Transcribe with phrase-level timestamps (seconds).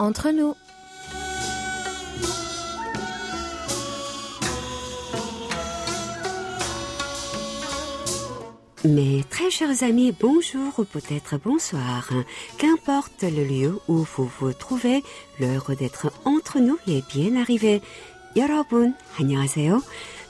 [0.00, 0.54] entre nous.
[8.84, 12.08] Mes très chers amis, bonjour ou peut-être bonsoir.
[12.56, 15.02] Qu'importe le lieu où vous vous trouvez,
[15.40, 17.82] l'heure d'être entre nous est bien arrivée.
[18.36, 19.80] 여러분, 안녕하세요.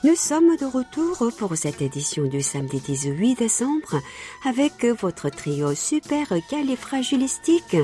[0.03, 3.99] Nous sommes de retour pour cette édition du samedi 18 décembre
[4.45, 7.75] avec votre trio super califragilistique.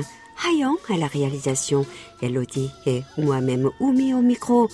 [0.47, 1.85] Hayon à la réalisation,
[2.21, 4.69] Elodie et moi-même Oumi au micro.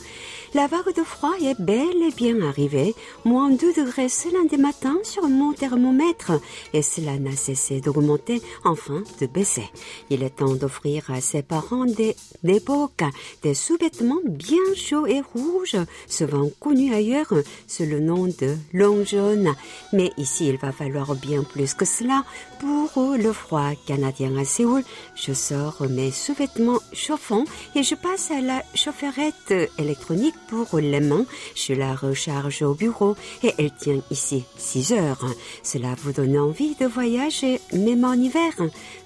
[0.53, 2.95] La vague de froid est bel et bien arrivée,
[3.25, 6.31] moins 2 degrés ce lundi matin sur mon thermomètre,
[6.73, 9.69] et cela n'a cessé d'augmenter, enfin de baisser.
[10.09, 16.49] Il est temps d'offrir à ses parents des, des sous-vêtements bien chauds et rouges, souvent
[16.61, 17.33] connus ailleurs
[17.67, 19.53] sous le nom de long jaune.
[19.91, 22.23] Mais ici, il va falloir bien plus que cela.
[22.61, 24.83] Pour le froid canadien à Séoul,
[25.15, 27.34] je sors mes sous-vêtements chauffants
[27.75, 31.25] et je passe à la chaufferette électronique pour les mains.
[31.55, 35.25] Je la recharge au bureau et elle tient ici 6 heures.
[35.63, 38.53] Cela vous donne envie de voyager même en hiver.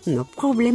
[0.08, 0.70] Nos problèmes,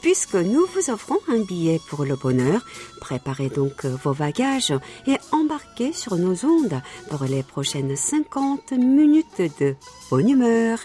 [0.00, 2.64] puisque nous vous offrons un billet pour le bonheur.
[3.00, 4.74] Préparez donc vos bagages
[5.06, 9.74] et embarquez sur nos ondes pour les prochaines 50 minutes de
[10.10, 10.78] bonne humeur.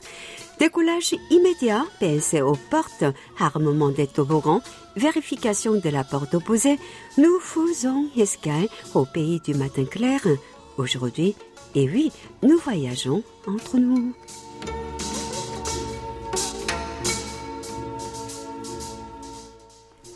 [0.59, 3.03] Décollage immédiat, PSC aux portes,
[3.39, 4.61] armement des toboggans,
[4.95, 6.79] vérification de la porte opposée.
[7.17, 10.21] Nous faisons escale au pays du matin clair.
[10.77, 11.35] Aujourd'hui,
[11.75, 14.13] et oui, nous voyageons entre nous.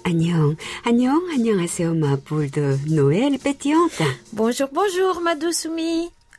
[0.05, 4.01] Agnon, Agnon, Agnon, Aseoma, poule de Noël pétillante.
[4.33, 5.51] Bonjour, bonjour, Madou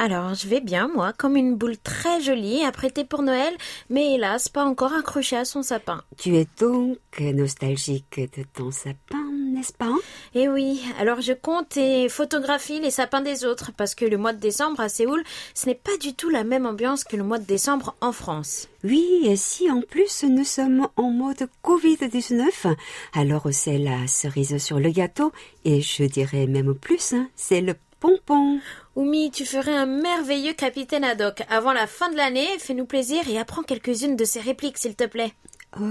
[0.03, 3.55] alors, je vais bien, moi, comme une boule très jolie, apprêtée pour Noël,
[3.91, 6.03] mais hélas, pas encore accrochée à son sapin.
[6.17, 9.93] Tu es donc nostalgique de ton sapin, n'est-ce pas?
[10.35, 14.33] Eh oui, alors je compte et photographie les sapins des autres, parce que le mois
[14.33, 17.39] de décembre à Séoul, ce n'est pas du tout la même ambiance que le mois
[17.39, 18.69] de décembre en France.
[18.83, 22.75] Oui, et si en plus nous sommes en mode Covid-19,
[23.13, 25.31] alors c'est la cerise sur le gâteau,
[25.67, 28.59] et je dirais même plus, hein, c'est le pompon.
[28.97, 31.43] Oumi, tu ferais un merveilleux capitaine ad hoc.
[31.49, 35.05] Avant la fin de l'année, fais-nous plaisir et apprends quelques-unes de ces répliques, s'il te
[35.05, 35.33] plaît.
[35.79, 35.85] Oh,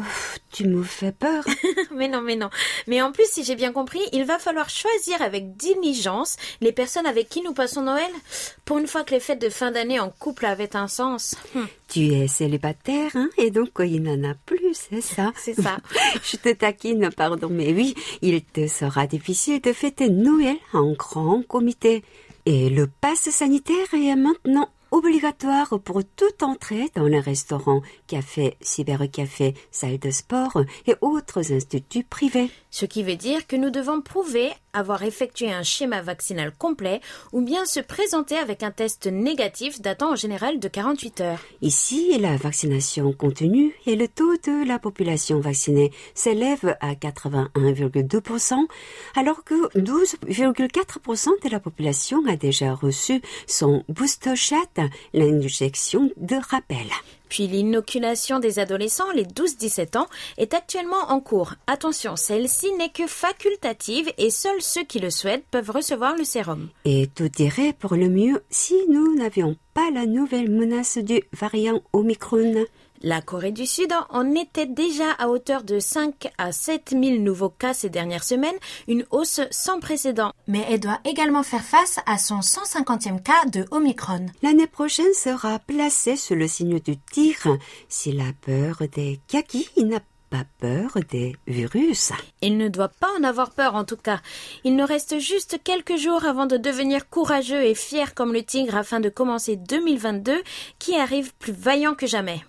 [0.51, 1.45] tu me fais peur.
[1.95, 2.49] mais non, mais non.
[2.87, 7.05] Mais en plus, si j'ai bien compris, il va falloir choisir avec diligence les personnes
[7.05, 8.11] avec qui nous passons Noël.
[8.65, 11.35] Pour une fois que les fêtes de fin d'année en couple avaient un sens.
[11.55, 11.67] Hum.
[11.87, 15.77] Tu es célibataire, hein, et donc il n'en a plus, c'est ça C'est ça.
[16.23, 21.41] Je te taquine, pardon, mais oui, il te sera difficile de fêter Noël en grand
[21.47, 22.03] comité.
[22.45, 29.53] Et le pass sanitaire est maintenant obligatoire pour toute entrée dans les restaurants, cafés, cybercafés,
[29.71, 32.49] salles de sport et autres instituts privés.
[32.69, 37.41] Ce qui veut dire que nous devons prouver avoir effectué un schéma vaccinal complet ou
[37.41, 41.39] bien se présenter avec un test négatif datant en général de 48 heures.
[41.61, 48.55] Ici, la vaccination continue et le taux de la population vaccinée s'élève à 81,2%,
[49.15, 54.55] alors que 12,4% de la population a déjà reçu son booster shot,
[55.13, 56.87] l'injection de rappel.
[57.29, 60.07] Puis l'inoculation des adolescents, les 12-17 ans,
[60.37, 61.53] est actuellement en cours.
[61.67, 66.69] Attention, celle-ci n'est que facultative et seuls ceux qui le souhaitent peuvent recevoir le sérum.
[66.85, 71.81] Et tout irait pour le mieux si nous n'avions pas la nouvelle menace du variant
[71.93, 72.65] Omicron.
[73.01, 77.49] La Corée du Sud en était déjà à hauteur de 5 à 7 000 nouveaux
[77.49, 78.57] cas ces dernières semaines,
[78.89, 80.33] une hausse sans précédent.
[80.47, 84.25] Mais elle doit également faire face à son 150e cas de Omicron.
[84.41, 87.57] L'année prochaine sera placée sous le signe du tigre.
[87.87, 92.11] S'il a peur des kakis, il n'a pas peur des virus.
[92.41, 94.19] Il ne doit pas en avoir peur en tout cas.
[94.65, 98.75] Il nous reste juste quelques jours avant de devenir courageux et fier comme le tigre
[98.75, 100.41] afin de commencer 2022
[100.79, 102.41] qui arrive plus vaillant que jamais.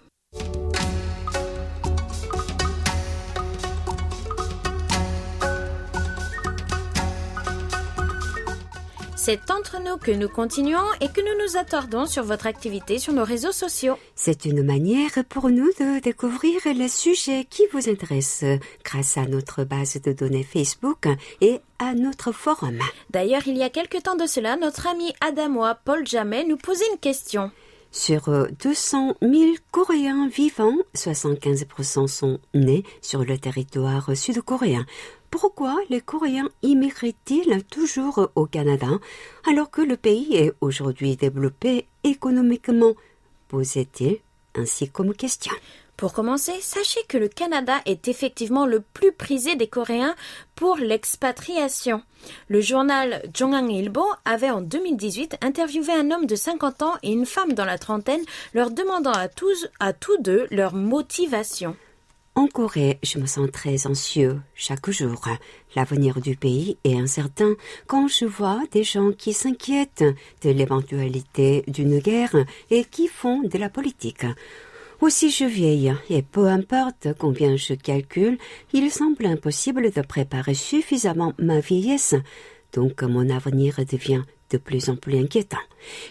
[9.31, 13.13] C'est entre nous que nous continuons et que nous nous attardons sur votre activité sur
[13.13, 13.97] nos réseaux sociaux.
[14.17, 19.63] C'est une manière pour nous de découvrir les sujets qui vous intéressent grâce à notre
[19.63, 21.07] base de données Facebook
[21.41, 22.81] et à notre forum.
[23.11, 26.91] D'ailleurs, il y a quelque temps de cela, notre ami Adamois Paul Jamet nous posait
[26.93, 27.53] une question.
[27.93, 29.35] Sur 200 000
[29.71, 34.87] Coréens vivants, 75% sont nés sur le territoire sud-coréen.
[35.31, 38.89] Pourquoi les Coréens immigrent-ils toujours au Canada
[39.49, 42.95] alors que le pays est aujourd'hui développé économiquement
[43.49, 44.19] posait-il
[44.57, 45.53] ainsi comme question.
[45.97, 50.15] Pour commencer, sachez que le Canada est effectivement le plus prisé des Coréens
[50.55, 52.03] pour l'expatriation.
[52.49, 57.27] Le journal Jongang Ilbo avait en 2018 interviewé un homme de 50 ans et une
[57.27, 58.25] femme dans la trentaine,
[58.55, 61.77] leur demandant à tous, à tous deux leur motivation.
[62.37, 65.21] En Corée, je me sens très anxieux chaque jour.
[65.75, 67.55] L'avenir du pays est incertain
[67.89, 70.05] quand je vois des gens qui s'inquiètent
[70.43, 72.37] de l'éventualité d'une guerre
[72.71, 74.27] et qui font de la politique.
[75.01, 78.39] Aussi je vieille, et peu importe combien je calcule,
[78.73, 82.15] il semble impossible de préparer suffisamment ma vieillesse,
[82.73, 85.59] donc mon avenir devient de plus en plus inquiétant.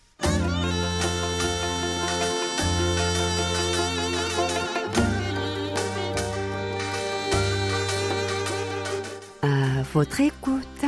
[9.41, 10.85] À votre écoute.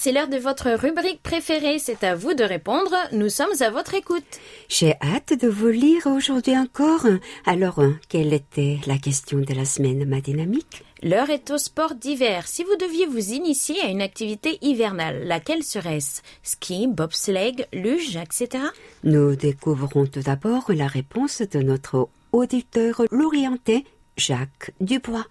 [0.00, 3.94] C'est l'heure de votre rubrique préférée, c'est à vous de répondre, nous sommes à votre
[3.94, 4.38] écoute.
[4.68, 7.04] J'ai hâte de vous lire aujourd'hui encore.
[7.44, 10.84] Alors, quelle était la question de la semaine, ma dynamique?
[11.02, 12.46] L'heure est au sport d'hiver.
[12.46, 16.22] Si vous deviez vous initier à une activité hivernale, laquelle serait-ce?
[16.44, 18.66] Ski, bobsleigh, luge, etc.
[19.02, 23.84] Nous découvrons tout d'abord la réponse de notre auditeur l'orienté
[24.16, 25.26] Jacques Dubois.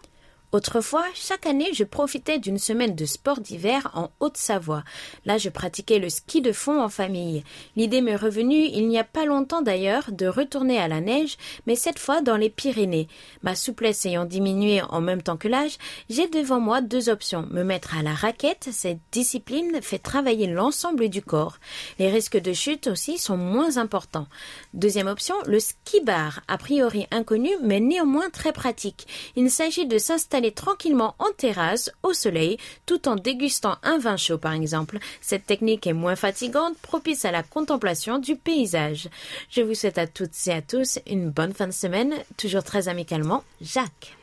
[0.53, 4.85] Autrefois, chaque année, je profitais d'une semaine de sport d'hiver en Haute-Savoie.
[5.25, 7.43] Là, je pratiquais le ski de fond en famille.
[7.75, 11.35] L'idée m'est revenue il n'y a pas longtemps d'ailleurs de retourner à la neige,
[11.65, 13.09] mais cette fois dans les Pyrénées.
[13.43, 15.77] Ma souplesse ayant diminué en même temps que l'âge,
[16.09, 17.45] j'ai devant moi deux options.
[17.51, 21.57] Me mettre à la raquette, cette discipline fait travailler l'ensemble du corps.
[21.99, 24.27] Les risques de chute aussi sont moins importants.
[24.73, 29.07] Deuxième option, le ski bar, a priori inconnu, mais néanmoins très pratique.
[29.35, 34.37] Il s'agit de s'installer tranquillement en terrasse, au soleil, tout en dégustant un vin chaud
[34.37, 34.99] par exemple.
[35.21, 39.09] Cette technique est moins fatigante, propice à la contemplation du paysage.
[39.49, 42.87] Je vous souhaite à toutes et à tous une bonne fin de semaine, toujours très
[42.87, 44.16] amicalement, Jacques.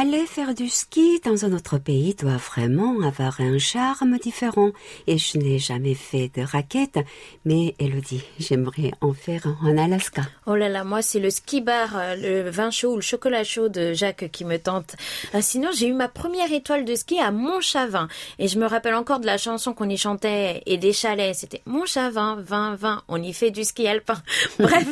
[0.00, 4.70] Aller faire du ski dans un autre pays doit vraiment avoir un charme différent.
[5.08, 7.00] Et je n'ai jamais fait de raquette,
[7.44, 10.22] mais Elodie, j'aimerais en faire en Alaska.
[10.46, 13.42] Oh là là, moi c'est le ski bar, euh, le vin chaud ou le chocolat
[13.42, 14.94] chaud de Jacques qui me tente.
[15.34, 18.06] Euh, sinon, j'ai eu ma première étoile de ski à Montchavin.
[18.38, 21.34] Et je me rappelle encore de la chanson qu'on y chantait et des chalets.
[21.34, 23.02] C'était Montchavin, vin, vin.
[23.08, 24.22] On y fait du ski alpin.
[24.60, 24.86] Bref.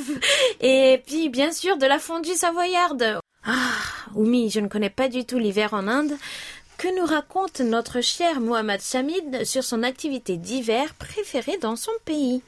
[0.60, 3.20] Et puis, bien sûr, de la fondue savoyarde.
[3.48, 3.78] Ah,
[4.16, 6.14] Oumi, je ne connais pas du tout l'hiver en Inde.
[6.78, 12.42] Que nous raconte notre cher Mohammad Chamid sur son activité d'hiver préférée dans son pays?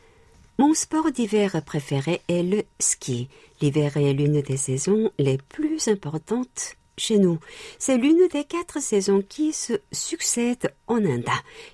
[0.58, 3.28] Mon sport d'hiver préféré est le ski.
[3.60, 7.38] L'hiver est l'une des saisons les plus importantes chez nous.
[7.78, 11.30] C'est l'une des quatre saisons qui se succèdent en Inde.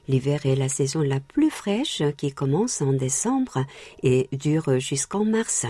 [0.07, 3.65] L'hiver est la saison la plus fraîche qui commence en décembre
[4.03, 5.65] et dure jusqu'en mars.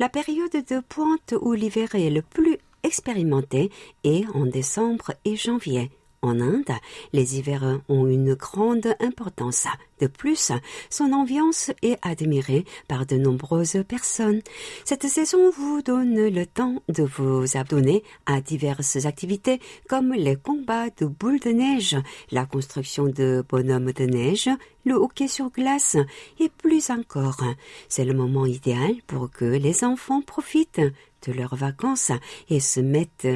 [0.00, 3.70] La période de pointe où l'hiver est le plus expérimenté
[4.04, 5.90] est en décembre et janvier.
[6.26, 6.72] En Inde,
[7.12, 9.68] les hivers ont une grande importance.
[10.00, 10.50] De plus,
[10.90, 14.42] son ambiance est admirée par de nombreuses personnes.
[14.84, 20.90] Cette saison vous donne le temps de vous abonner à diverses activités comme les combats
[20.98, 21.96] de boules de neige,
[22.32, 24.50] la construction de bonhommes de neige,
[24.84, 25.96] le hockey sur glace
[26.40, 27.44] et plus encore.
[27.88, 32.10] C'est le moment idéal pour que les enfants profitent de leurs vacances
[32.50, 33.28] et se mettent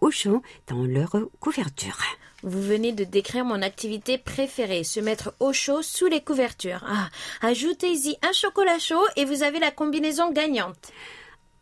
[0.00, 1.98] au chaud dans leur couverture.
[2.42, 6.84] Vous venez de décrire mon activité préférée, se mettre au chaud sous les couvertures.
[6.86, 7.08] Ah,
[7.42, 10.92] ajoutez-y un chocolat chaud et vous avez la combinaison gagnante.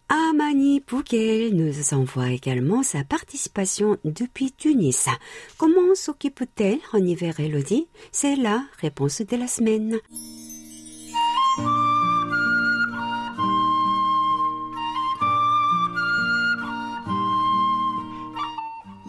[0.08, 5.08] Amani Pouquet nous envoie également sa participation depuis Tunis.
[5.58, 7.88] Comment s'occupe-t-elle en hiver, Elodie?
[8.12, 9.98] C'est la réponse de la semaine.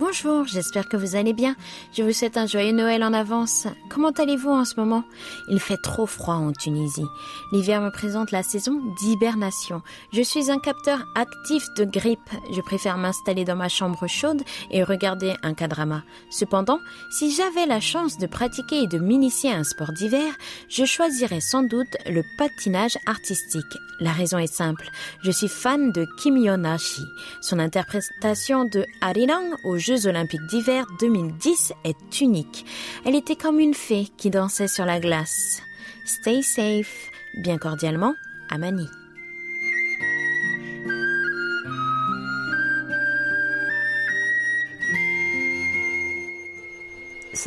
[0.07, 1.57] Bonjour, j'espère que vous allez bien.
[1.91, 3.67] Je vous souhaite un joyeux Noël en avance.
[3.89, 5.03] Comment allez-vous en ce moment?
[5.49, 7.05] Il fait trop froid en Tunisie.
[7.51, 9.81] L'hiver me présente la saison d'hibernation.
[10.13, 12.29] Je suis un capteur actif de grippe.
[12.55, 16.03] Je préfère m'installer dans ma chambre chaude et regarder un cadrama.
[16.29, 16.79] Cependant,
[17.11, 20.33] si j'avais la chance de pratiquer et de m'initier à un sport d'hiver,
[20.69, 23.77] je choisirais sans doute le patinage artistique.
[23.99, 24.89] La raison est simple.
[25.23, 27.07] Je suis fan de Kim Yonashi.
[27.41, 32.65] Son interprétation de Arirang au Jeux olympiques d'hiver 2010 est unique.
[33.05, 35.61] Elle était comme une fée qui dansait sur la glace.
[36.05, 37.09] Stay safe,
[37.41, 38.13] bien cordialement,
[38.49, 38.87] Amani.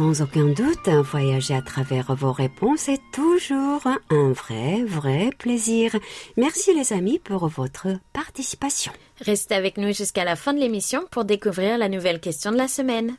[0.01, 5.95] Sans aucun doute, voyager à travers vos réponses est toujours un vrai, vrai plaisir.
[6.39, 8.93] Merci les amis pour votre participation.
[9.21, 12.67] Restez avec nous jusqu'à la fin de l'émission pour découvrir la nouvelle question de la
[12.67, 13.19] semaine.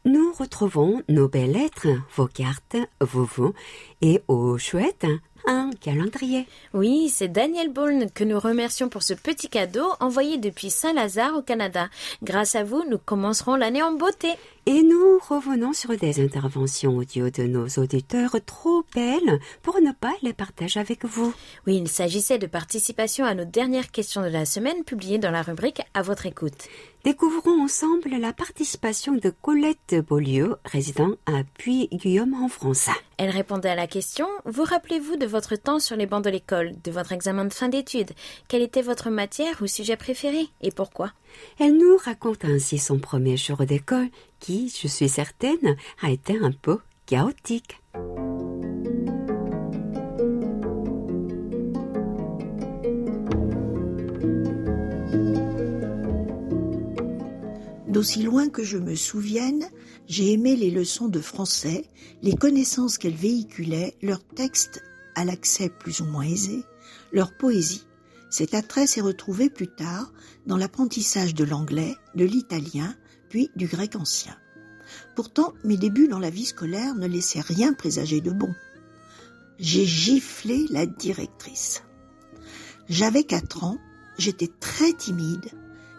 [0.08, 3.54] nous retrouvons nos belles lettres, vos cartes, vos voeux
[4.02, 5.06] et au chouette
[5.48, 6.46] un calendrier.
[6.74, 11.42] Oui, c'est Daniel Bourne que nous remercions pour ce petit cadeau envoyé depuis Saint-Lazare au
[11.42, 11.88] Canada.
[12.22, 14.34] Grâce à vous, nous commencerons l'année en beauté.
[14.69, 20.13] Et nous revenons sur des interventions audio de nos auditeurs trop belles pour ne pas
[20.24, 21.33] les partager avec vous.
[21.65, 25.41] Oui, il s'agissait de participation à nos dernières questions de la semaine publiées dans la
[25.41, 26.67] rubrique À votre écoute.
[27.05, 32.89] Découvrons ensemble la participation de Colette Beaulieu, résident à Puy-Guillaume en France.
[33.15, 36.74] Elle répondait à la question Vous rappelez-vous de votre temps sur les bancs de l'école,
[36.83, 38.12] de votre examen de fin d'études?
[38.50, 41.13] Quelle était votre matière ou sujet préféré et pourquoi?
[41.59, 44.09] Elle nous raconte ainsi son premier jour d'école
[44.39, 47.82] qui, je suis certaine, a été un peu chaotique.
[57.88, 59.65] D'aussi loin que je me souvienne,
[60.08, 61.86] j'ai aimé les leçons de français,
[62.22, 64.84] les connaissances qu'elles véhiculaient, leurs textes
[65.15, 66.63] à l'accès plus ou moins aisé,
[67.12, 67.88] leur poésie.
[68.29, 70.12] Cet attrait s'est retrouvé plus tard
[70.46, 72.96] dans l'apprentissage de l'anglais, de l'italien,
[73.56, 74.36] du grec ancien.
[75.15, 78.53] Pourtant, mes débuts dans la vie scolaire ne laissaient rien présager de bon.
[79.60, 81.84] J'ai giflé la directrice.
[82.89, 83.77] J'avais quatre ans,
[84.17, 85.51] j'étais très timide,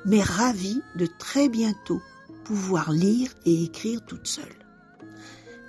[0.04, 2.00] mais ravie de très bientôt
[2.44, 4.44] pouvoir lire et écrire toute seule.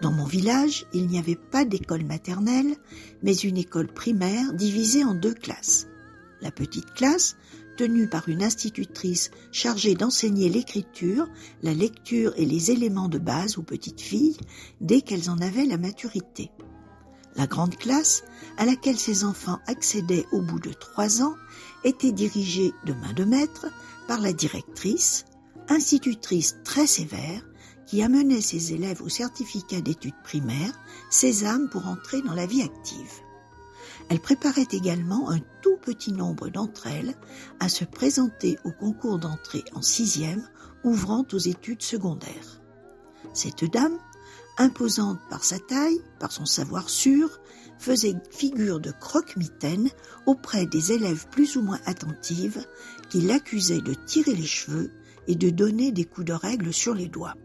[0.02, 2.78] Dans mon village, il n'y avait pas d'école maternelle,
[3.22, 5.88] mais une école primaire divisée en deux classes.
[6.42, 7.36] La petite classe,
[7.80, 11.30] tenue par une institutrice chargée d'enseigner l'écriture,
[11.64, 14.36] la lecture et les éléments de base aux petites filles
[14.82, 16.52] dès qu'elles en avaient la maturité.
[17.38, 18.26] La grande classe,
[18.58, 21.36] à laquelle ces enfants accédaient au bout de trois ans,
[21.86, 23.68] était dirigée de main de maître
[24.10, 25.24] par la directrice,
[25.70, 27.48] institutrice très sévère,
[27.88, 30.78] qui amenait ses élèves au certificat d'études primaires,
[31.10, 33.22] sésame pour entrer dans la vie active.
[34.10, 37.16] Elle préparait également un tout petit nombre d'entre elles
[37.60, 40.48] à se présenter au concours d'entrée en sixième
[40.84, 42.62] ouvrant aux études secondaires.
[43.34, 43.98] Cette dame,
[44.62, 47.40] Imposante par sa taille, par son savoir sûr,
[47.78, 49.90] faisait figure de croque-mitaine
[50.26, 52.66] auprès des élèves plus ou moins attentives
[53.10, 54.92] qui l'accusaient de tirer les cheveux
[55.28, 57.36] et de donner des coups de règle sur les doigts.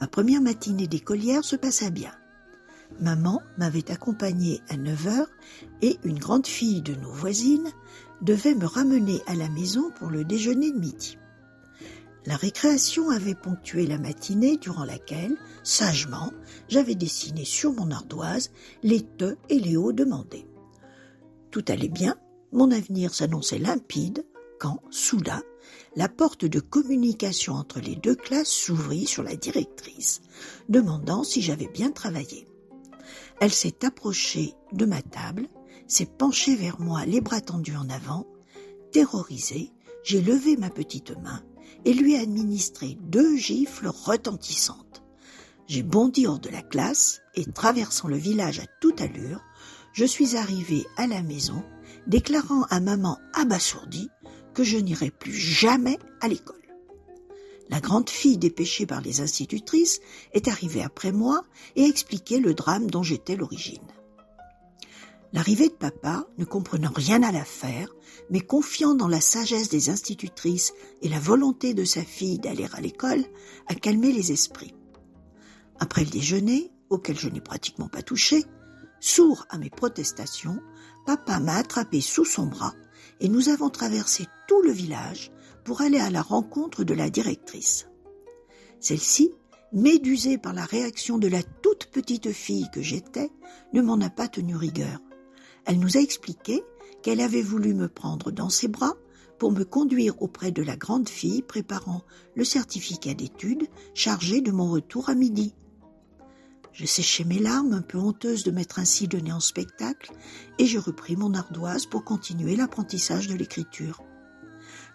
[0.00, 2.12] Ma première matinée d'écolière se passa bien.
[3.00, 5.30] Maman m'avait accompagnée à 9 heures
[5.82, 7.70] et une grande fille de nos voisines
[8.22, 11.18] devait me ramener à la maison pour le déjeuner de midi.
[12.24, 16.32] La récréation avait ponctué la matinée durant laquelle, sagement,
[16.68, 18.50] j'avais dessiné sur mon ardoise
[18.82, 20.46] les te et les hauts demandés.
[21.52, 22.16] Tout allait bien,
[22.52, 24.26] mon avenir s'annonçait limpide,
[24.58, 25.42] quand, soudain,
[25.94, 30.20] la porte de communication entre les deux classes s'ouvrit sur la directrice,
[30.68, 32.46] demandant si j'avais bien travaillé.
[33.40, 35.48] Elle s'est approchée de ma table,
[35.86, 38.26] s'est penchée vers moi, les bras tendus en avant.
[38.92, 41.42] Terrorisée, j'ai levé ma petite main
[41.84, 45.02] et lui administré deux gifles retentissantes.
[45.66, 49.42] J'ai bondi hors de la classe et traversant le village à toute allure,
[49.92, 51.64] je suis arrivé à la maison,
[52.06, 54.10] déclarant à maman abasourdie
[54.54, 56.65] que je n'irai plus jamais à l'école.
[57.68, 60.00] La grande fille dépêchée par les institutrices
[60.32, 61.42] est arrivée après moi
[61.74, 63.82] et a expliqué le drame dont j'étais l'origine.
[65.32, 67.88] L'arrivée de papa, ne comprenant rien à l'affaire,
[68.30, 72.80] mais confiant dans la sagesse des institutrices et la volonté de sa fille d'aller à
[72.80, 73.24] l'école,
[73.66, 74.74] a calmé les esprits.
[75.78, 78.44] Après le déjeuner, auquel je n'ai pratiquement pas touché,
[79.00, 80.58] sourd à mes protestations,
[81.04, 82.74] papa m'a attrapé sous son bras
[83.20, 85.32] et nous avons traversé tout le village
[85.66, 87.88] pour aller à la rencontre de la directrice.
[88.78, 89.32] Celle-ci,
[89.72, 93.32] médusée par la réaction de la toute petite fille que j'étais,
[93.72, 95.00] ne m'en a pas tenu rigueur.
[95.64, 96.62] Elle nous a expliqué
[97.02, 98.94] qu'elle avait voulu me prendre dans ses bras
[99.40, 102.02] pour me conduire auprès de la grande fille préparant
[102.36, 105.52] le certificat d'études chargé de mon retour à midi.
[106.72, 110.12] Je séchai mes larmes, un peu honteuse de m'être ainsi donnée en spectacle,
[110.60, 114.05] et je repris mon ardoise pour continuer l'apprentissage de l'écriture.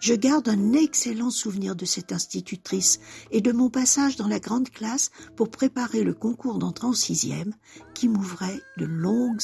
[0.02, 2.98] Je garde un excellent souvenir de cette institutrice
[3.30, 7.54] et de mon passage dans la grande classe pour préparer le concours d'entrée en sixième
[7.94, 9.38] qui m'ouvrait de longues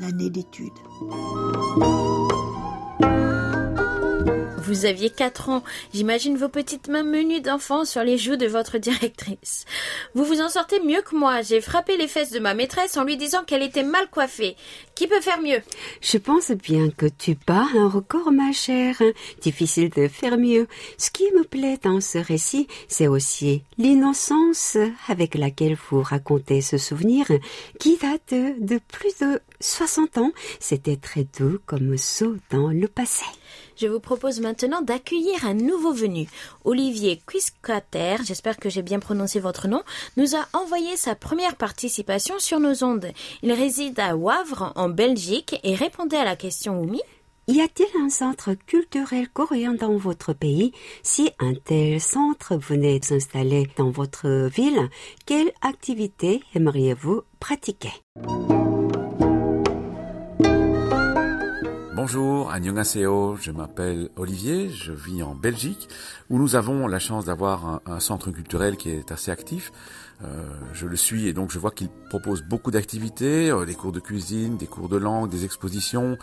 [0.00, 0.68] années d'études.
[4.72, 5.62] Vous aviez quatre ans.
[5.92, 9.66] J'imagine vos petites mains menues d'enfant sur les joues de votre directrice.
[10.14, 11.42] Vous vous en sortez mieux que moi.
[11.42, 14.56] J'ai frappé les fesses de ma maîtresse en lui disant qu'elle était mal coiffée.
[14.94, 15.60] Qui peut faire mieux?
[16.00, 18.96] Je pense bien que tu bats un record, ma chère.
[19.42, 20.66] Difficile de faire mieux.
[20.96, 26.78] Ce qui me plaît dans ce récit, c'est aussi l'innocence avec laquelle vous racontez ce
[26.78, 27.26] souvenir
[27.78, 30.32] qui date de plus de 60 ans.
[30.60, 33.26] C'était très doux comme saut dans le passé.
[33.82, 36.28] Je vous propose maintenant d'accueillir un nouveau venu.
[36.64, 39.82] Olivier Quisquater, j'espère que j'ai bien prononcé votre nom,
[40.16, 43.08] nous a envoyé sa première participation sur nos ondes.
[43.42, 47.00] Il réside à Wavre, en Belgique, et répondait à la question Oumi?
[47.48, 50.70] Y a-t-il un centre culturel coréen dans votre pays?
[51.02, 54.90] Si un tel centre venait s'installer dans votre ville,
[55.26, 57.90] quelle activité aimeriez-vous pratiquer?
[62.04, 65.88] Bonjour, annyeonghaseyo, je m'appelle Olivier, je vis en Belgique,
[66.30, 69.70] où nous avons la chance d'avoir un, centre culturel qui est assez actif.
[70.24, 73.92] Euh, je le suis et donc je vois qu'il propose beaucoup d'activités, euh, des cours
[73.92, 76.16] de cuisine, des cours de langue, des expositions,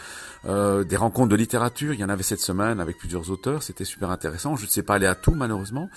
[0.45, 1.93] euh, des rencontres de littérature.
[1.93, 4.55] Il y en avait cette semaine avec plusieurs auteurs, c'était super intéressant.
[4.55, 5.89] Je ne sais pas aller à tout malheureusement.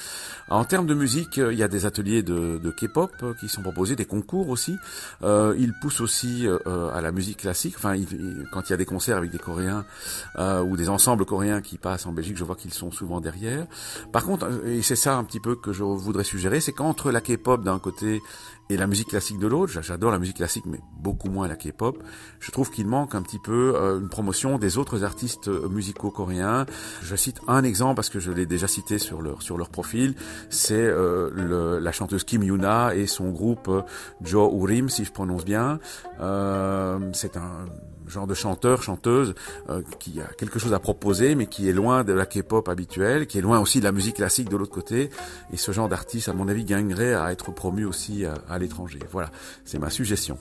[0.49, 3.95] En termes de musique, il y a des ateliers de, de K-pop qui sont proposés,
[3.97, 4.77] des concours aussi.
[5.23, 7.75] Il pousse aussi à la musique classique.
[7.77, 9.85] Enfin, il, il, quand il y a des concerts avec des Coréens
[10.39, 13.67] ou des ensembles coréens qui passent en Belgique, je vois qu'ils sont souvent derrière.
[14.13, 17.21] Par contre, et c'est ça un petit peu que je voudrais suggérer, c'est qu'entre la
[17.21, 19.81] K-pop d'un côté et la musique classique de l'autre.
[19.83, 22.03] J'adore la musique classique, mais beaucoup moins la K-pop.
[22.41, 26.11] Je trouve qu'il manque un petit peu euh, une promotion des autres artistes euh, musicaux
[26.11, 26.67] coréens.
[27.03, 30.15] Je cite un exemple parce que je l'ai déjà cité sur leur sur leur profil.
[30.49, 33.83] C'est euh, la chanteuse Kim Yuna et son groupe euh,
[34.23, 35.79] Jo Urim, si je prononce bien.
[37.13, 37.67] C'est un
[38.09, 39.35] genre de chanteur, chanteuse,
[39.69, 43.27] euh, qui a quelque chose à proposer, mais qui est loin de la K-pop habituelle,
[43.27, 45.11] qui est loin aussi de la musique classique de l'autre côté.
[45.53, 49.01] Et ce genre d'artiste, à mon avis, gagnerait à être promu aussi à, à l'étranger.
[49.11, 49.31] Voilà,
[49.65, 50.39] c'est ma suggestion.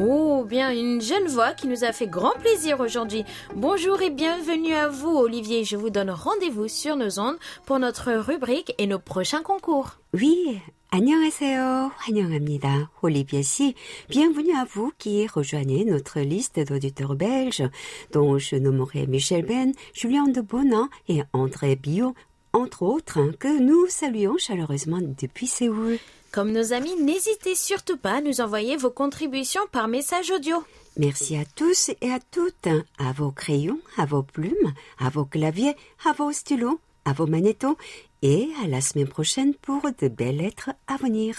[0.00, 3.24] Oh, bien, une jeune voix qui nous a fait grand plaisir aujourd'hui.
[3.56, 5.64] Bonjour et bienvenue à vous, Olivier.
[5.64, 9.98] Je vous donne rendez-vous sur nos ondes pour notre rubrique et nos prochains concours.
[10.14, 11.91] Oui, 안녕하세요.
[11.97, 12.91] 환영합니다.
[13.01, 13.73] Olivier 씨,
[14.09, 17.63] bienvenue à vous qui rejoignez notre liste d'auditeurs belges,
[18.11, 22.13] dont je nommerai Michel Ben, Julien de Bonin et André Billot
[22.53, 25.97] entre autres, que nous saluons chaleureusement depuis Séoul.
[26.31, 30.63] Comme nos amis, n'hésitez surtout pas à nous envoyer vos contributions par message audio.
[30.97, 32.67] Merci à tous et à toutes,
[32.99, 37.76] à vos crayons, à vos plumes, à vos claviers, à vos stylos, à vos magnétos
[38.22, 41.36] et à la semaine prochaine pour de belles lettres à venir.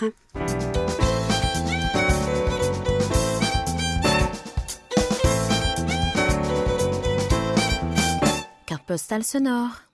[8.65, 9.89] Carte postale sonore.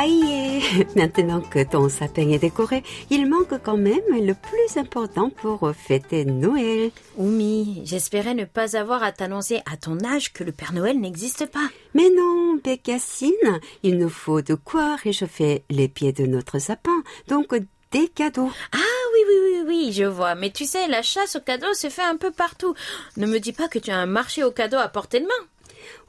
[0.00, 0.62] Aïe
[0.94, 6.24] Maintenant que ton sapin est décoré, il manque quand même le plus important pour fêter
[6.24, 6.92] Noël.
[7.16, 11.46] Oumi, j'espérais ne pas avoir à t'annoncer à ton âge que le Père Noël n'existe
[11.46, 11.68] pas.
[11.94, 17.56] Mais non, Bécassine, il nous faut de quoi réchauffer les pieds de notre sapin, donc
[17.90, 18.52] des cadeaux.
[18.70, 18.78] Ah
[19.14, 20.36] oui, oui, oui, oui, je vois.
[20.36, 22.74] Mais tu sais, la chasse aux cadeaux se fait un peu partout.
[23.16, 25.46] Ne me dis pas que tu as un marché aux cadeaux à portée de main.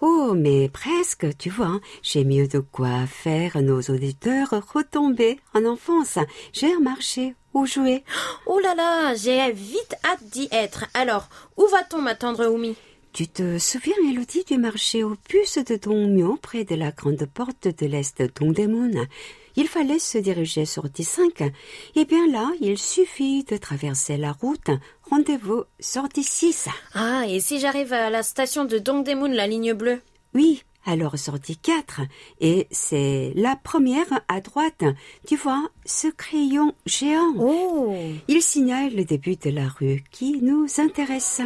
[0.01, 1.81] Oh, mais presque, tu vois, hein.
[2.01, 6.17] j'ai mieux de quoi faire nos auditeurs retomber en enfance.
[6.53, 8.03] J'ai marché où jouer.
[8.45, 10.85] Oh là là, j'ai vite hâte d'y être.
[10.93, 12.75] Alors, où va-t-on m'attendre, Oumi?
[13.11, 17.67] Tu te souviens, Elodie, du marché aux puces de Dongmyo près de la grande porte
[17.67, 19.07] de l'Est Dongdaemun?
[19.55, 21.51] Il fallait se diriger sur 5
[21.95, 24.69] Eh bien là, il suffit de traverser la route.
[25.09, 30.01] Rendez-vous sur 6 Ah, et si j'arrive à la station de Dongdaemun, la ligne bleue?
[30.33, 32.01] Oui, alors sortie 4.
[32.39, 34.83] Et c'est la première à droite.
[35.27, 37.33] Tu vois, ce crayon géant?
[37.39, 37.93] Oh
[38.27, 41.41] Il signale le début de la rue qui nous intéresse.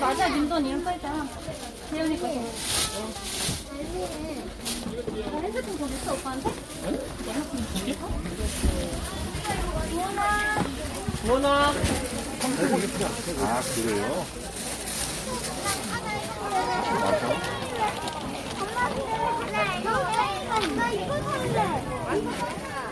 [0.00, 1.28] 맞아, 님도 니랑 써있잖아.
[1.90, 2.28] 재현이 거.
[5.42, 6.50] 핸드폰 좀 있어, 오빠한테?
[11.28, 11.72] 원아.
[13.40, 14.26] 아 그래요?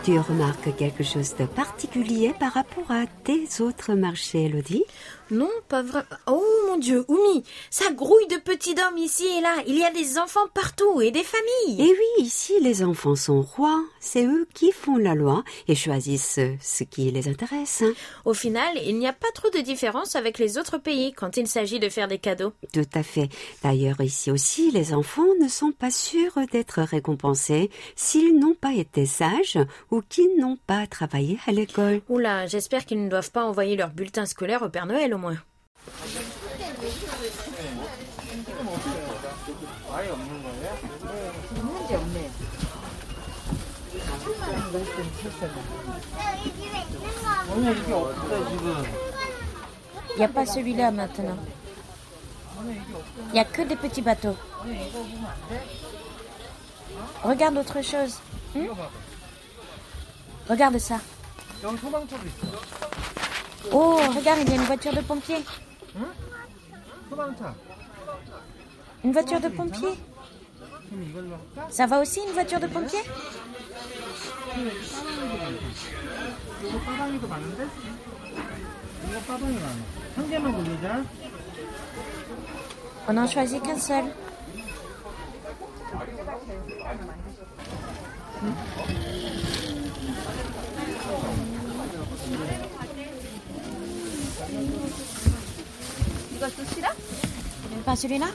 [0.02, 4.84] Tu remarques quelque chose de particulier par rapport à tes autres marchés, Elodie
[5.31, 6.03] Non, pas vrai.
[6.27, 9.55] Oh mon Dieu, Oumi, ça grouille de petits hommes ici et là.
[9.65, 11.81] Il y a des enfants partout et des familles.
[11.81, 13.83] Et oui, ici les enfants sont rois.
[14.05, 17.83] C'est eux qui font la loi et choisissent ce qui les intéresse.
[18.23, 21.47] Au final, il n'y a pas trop de différence avec les autres pays quand il
[21.47, 22.53] s'agit de faire des cadeaux.
[22.71, 23.29] Tout à fait.
[23.63, 29.07] D'ailleurs, ici aussi, les enfants ne sont pas sûrs d'être récompensés s'ils n'ont pas été
[29.07, 29.57] sages
[29.89, 32.01] ou qu'ils n'ont pas travaillé à l'école.
[32.07, 35.37] Oula, j'espère qu'ils ne doivent pas envoyer leur bulletin scolaire au Père Noël au moins.
[50.11, 51.37] Il n'y a pas celui-là maintenant.
[53.27, 54.35] Il n'y a que des petits bateaux.
[57.23, 58.19] Regarde autre chose.
[58.55, 58.67] Hmm
[60.47, 60.99] regarde ça.
[63.71, 65.43] Oh, regarde, il y a une voiture de pompier.
[65.95, 66.03] Hmm
[69.03, 69.89] une voiture de pompier?
[71.69, 72.99] Ça va aussi une voiture de pompier
[83.07, 84.05] On n'en choisit qu'un seul.
[97.85, 98.27] Pas celui-là?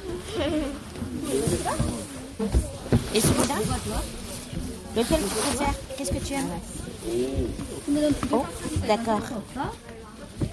[3.14, 3.56] Et celui-là
[4.96, 6.48] Lequel tu préfères Qu'est-ce que tu aimes
[8.32, 8.44] Oh,
[8.86, 9.20] d'accord.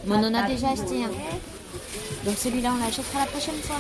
[0.06, 1.10] Mais on en a déjà acheté un.
[2.26, 3.78] Donc celui-là, on l'achètera la prochaine fois.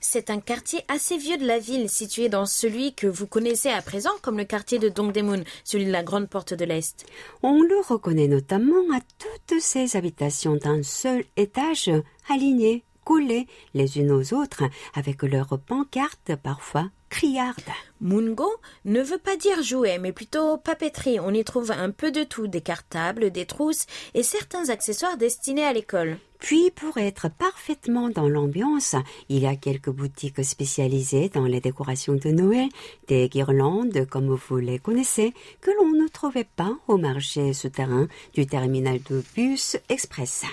[0.00, 3.82] C'est un quartier assez vieux de la ville, situé dans celui que vous connaissez à
[3.82, 7.04] présent comme le quartier de Dongdaemun, celui de la grande porte de l'Est.
[7.42, 11.90] On le reconnaît notamment à toutes ces habitations d'un seul étage,
[12.30, 17.72] alignées, collées les unes aux autres, avec leurs pancartes parfois criardes.
[18.02, 18.50] Mungo
[18.84, 21.18] ne veut pas dire jouet, mais plutôt papeterie.
[21.18, 25.64] On y trouve un peu de tout, des cartables, des trousses et certains accessoires destinés
[25.64, 26.18] à l'école.
[26.38, 28.94] Puis, pour être parfaitement dans l'ambiance,
[29.30, 32.68] il y a quelques boutiques spécialisées dans les décorations de Noël,
[33.08, 38.46] des guirlandes comme vous les connaissez, que l'on ne trouvait pas au marché souterrain du
[38.46, 40.44] terminal de bus express.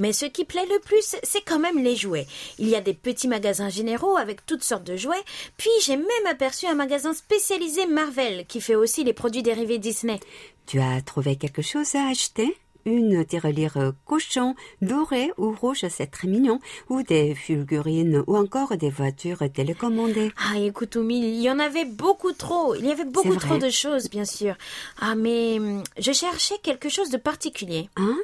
[0.00, 2.26] Mais ce qui plaît le plus, c'est quand même les jouets.
[2.58, 5.22] Il y a des petits magasins généraux avec toutes sortes de jouets,
[5.58, 10.18] puis j'ai même aperçu un magasin spécialisé Marvel qui fait aussi les produits dérivés Disney.
[10.66, 12.56] Tu as trouvé quelque chose à acheter?
[12.86, 18.88] Une tirelire cochon dorée ou rouge, c'est très mignon, ou des fulgurines, ou encore des
[18.88, 20.32] voitures télécommandées.
[20.38, 22.74] Ah, écoute, Oumi, il y en avait beaucoup trop.
[22.74, 24.54] Il y avait beaucoup trop de choses, bien sûr.
[24.98, 27.90] Ah, mais hum, je cherchais quelque chose de particulier.
[27.96, 28.16] Hein?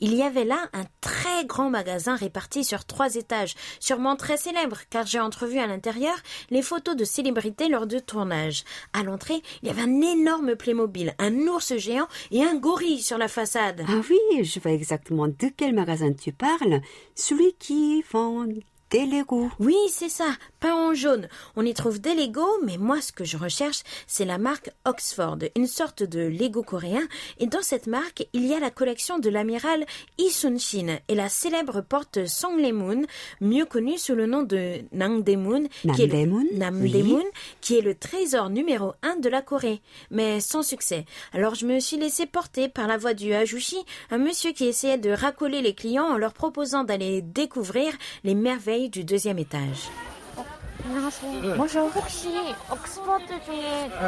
[0.00, 4.78] Il y avait là un très grand magasin réparti sur trois étages, sûrement très célèbre,
[4.90, 6.16] car j'ai entrevu à l'intérieur
[6.50, 8.64] les photos de célébrités lors de tournage.
[8.92, 13.18] À l'entrée, il y avait un énorme Playmobil, un ours géant et un gorille sur
[13.18, 13.84] la façade.
[13.88, 16.80] Ah oui, je vois exactement de quel magasin tu parles.
[17.14, 18.46] Celui qui vend
[18.94, 19.50] des.
[19.58, 20.26] Oui, c'est ça,
[20.60, 21.28] peint en jaune.
[21.56, 25.38] On y trouve des Lego, mais moi ce que je recherche, c'est la marque Oxford,
[25.56, 27.02] une sorte de Lego coréen.
[27.38, 29.84] Et dans cette marque, il y a la collection de l'amiral
[30.18, 33.02] Yi Sun-shin et la célèbre porte Songlemun,
[33.40, 37.22] mieux connue sous le nom de Nangdaemun, qui, est le...
[37.60, 39.80] qui est le trésor numéro un de la Corée,
[40.10, 41.04] mais sans succès.
[41.32, 43.78] Alors je me suis laissé porter par la voix du Hajushi,
[44.10, 48.83] un monsieur qui essayait de racoler les clients en leur proposant d'aller découvrir les merveilles
[48.88, 49.88] du deuxième étage.
[51.56, 51.90] Bonjour.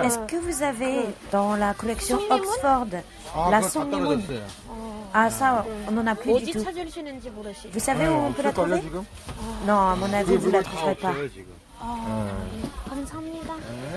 [0.05, 2.87] Est-ce que vous avez dans la collection Oxford
[3.51, 4.21] la Songlemun
[5.15, 6.65] Ah ça, on n'en a plus du tout.
[7.73, 8.83] Vous savez où on peut la trouver
[9.67, 11.15] Non, à mon avis, vous la trouverez pas.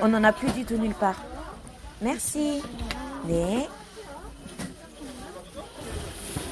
[0.01, 1.21] On n'en a plus du tout nulle part.
[2.01, 2.61] Merci.
[3.27, 3.67] Mais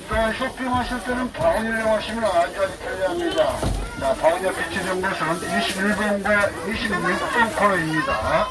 [0.08, 3.60] 쇼핑하실 때는 바운이라고 하시면 아주 아주 편리합니다.
[4.00, 8.48] 자, 바운에 비치된 곳은 21번과 26번 코너입니다.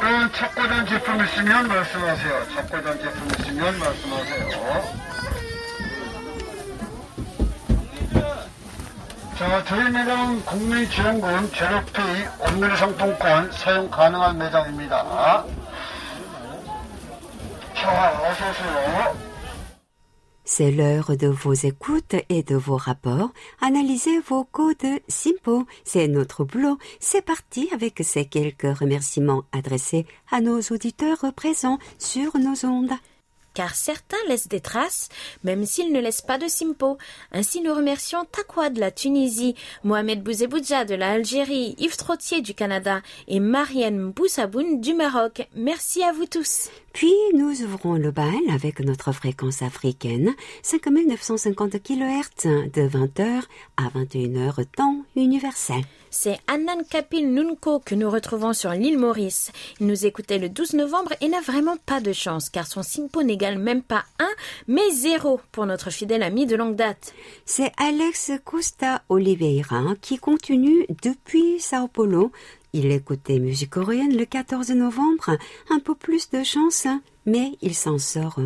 [0.00, 2.48] 또 찾고자 제품 있으면 말씀하세요.
[2.54, 5.00] 찾고자 제품 있으면 말씀하세요.
[9.38, 15.44] 자, 저희 매장은 국민지원금 제로페이 온누리 상품권 사용 가능한 매장입니다.
[17.74, 19.29] 자, 어서오세요.
[20.52, 23.30] C'est l'heure de vos écoutes et de vos rapports.
[23.60, 25.64] Analysez vos codes SIMPO.
[25.84, 26.76] C'est notre boulot.
[26.98, 32.90] C'est parti avec ces quelques remerciements adressés à nos auditeurs présents sur nos ondes
[33.54, 35.08] car certains laissent des traces,
[35.44, 36.98] même s'ils ne laissent pas de simpo.
[37.32, 43.00] Ainsi, nous remercions Takwa de la Tunisie, Mohamed Bouzeboudja de l'Algérie, Yves Trottier du Canada
[43.28, 45.48] et Marianne Boussaboun du Maroc.
[45.54, 46.70] Merci à vous tous.
[46.92, 53.42] Puis nous ouvrons le bal avec notre fréquence africaine, 5950 kHz de 20h
[53.76, 55.84] à 21h temps universel.
[56.10, 59.52] C'est Annan Kapil Nunko que nous retrouvons sur l'île Maurice.
[59.78, 63.22] Il nous écoutait le 12 novembre et n'a vraiment pas de chance car son simpo
[63.22, 64.26] n'égale même pas 1
[64.66, 67.14] mais 0 pour notre fidèle ami de longue date.
[67.44, 72.32] C'est Alex Costa Oliveira qui continue depuis Sao Paulo
[72.72, 75.36] il écoutait musique coréenne le 14 novembre,
[75.70, 76.86] un peu plus de chance,
[77.26, 78.38] mais il s'en sort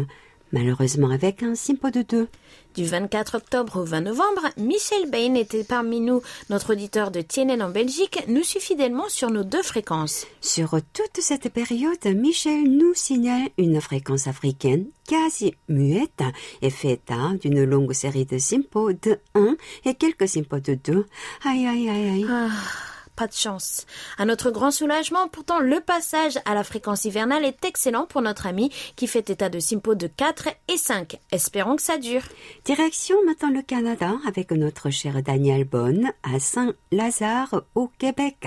[0.50, 2.28] malheureusement avec un simpo de deux.
[2.74, 6.22] Du 24 octobre au 20 novembre, Michel Bain était parmi nous.
[6.50, 10.26] Notre auditeur de Tienen en Belgique nous suit fidèlement sur nos deux fréquences.
[10.40, 16.24] Sur toute cette période, Michel nous signale une fréquence africaine quasi muette
[16.62, 21.06] et faite d'une longue série de simpos de 1 et quelques simpos de 2.
[21.44, 22.26] Aïe aïe aïe aïe.
[22.28, 23.86] Ah pas de chance.
[24.18, 28.46] À notre grand soulagement, pourtant, le passage à la fréquence hivernale est excellent pour notre
[28.46, 31.18] ami qui fait état de simpo de 4 et 5.
[31.30, 32.22] Espérons que ça dure.
[32.64, 38.46] Direction maintenant le Canada avec notre cher Daniel Bonne à Saint-Lazare au Québec.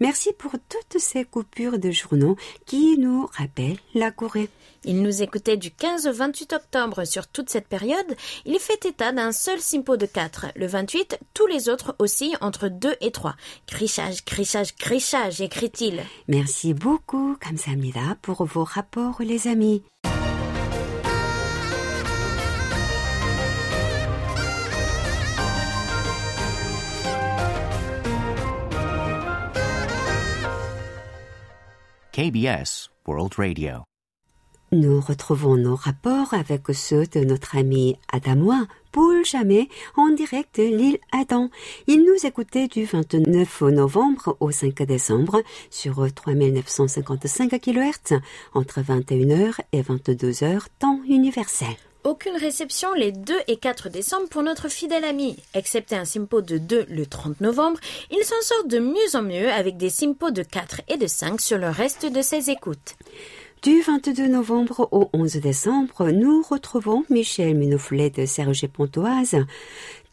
[0.00, 4.48] Merci pour toutes ces coupures de journaux qui nous rappellent la Corée.
[4.86, 8.16] Il nous écoutait du 15 au 28 octobre sur toute cette période.
[8.44, 10.46] Il fait état d'un seul simpo de 4.
[10.54, 13.34] Le 28, tous les autres aussi entre 2 et 3.
[13.66, 16.02] Crichage, crichage, crichage, écrit-il.
[16.28, 19.82] Merci beaucoup, Kamsamida, pour vos rapports, les amis.
[32.12, 33.95] KBS World Radio.
[34.76, 40.64] Nous retrouvons nos rapports avec ceux de notre ami Adamois, Paul Jamais, en direct de
[40.64, 41.48] l'île Adam.
[41.86, 48.20] Il nous écoutait du 29 novembre au 5 décembre sur 3955 kHz
[48.52, 51.74] entre 21h et 22h temps universel.
[52.04, 55.38] aucune réception les 2 et 4 décembre pour notre fidèle ami.
[55.54, 59.50] Excepté un simpo de 2 le 30 novembre, il s'en sort de mieux en mieux
[59.50, 62.94] avec des simpos de 4 et de 5 sur le reste de ses écoutes.
[63.66, 69.34] Du 22 novembre au 11 décembre, nous retrouvons Michel Minoflet de Serge Pontoise.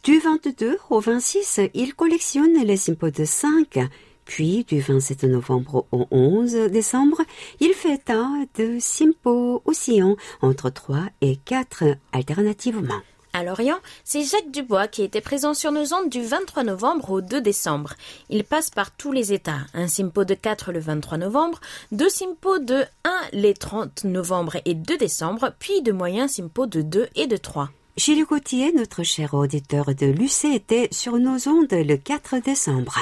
[0.02, 3.78] Du 22 au 26, il collectionne les simpos de 5.
[4.24, 7.18] Puis, du 27 novembre au 11 décembre,
[7.60, 13.02] il fait un de Simpo oscillant entre 3 et 4 alternativement.
[13.36, 17.20] À Lorient, c'est Jacques Dubois qui était présent sur nos ondes du 23 novembre au
[17.20, 17.94] 2 décembre.
[18.30, 19.58] Il passe par tous les états.
[19.74, 24.74] Un simpo de 4 le 23 novembre, deux simpos de 1 les 30 novembre et
[24.74, 27.70] 2 décembre, puis de moyens simpos de 2 et de 3.
[27.96, 33.00] Gilles Gauthier, notre cher auditeur de l'UC, était sur nos ondes le 4 décembre.